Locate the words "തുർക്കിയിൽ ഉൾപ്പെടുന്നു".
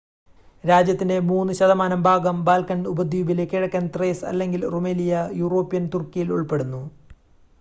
5.93-6.81